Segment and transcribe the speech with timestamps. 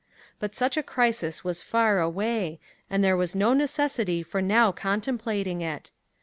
[0.39, 2.59] But such a crisis was far away,
[2.89, 5.91] and there was no necessity for now contemplating it.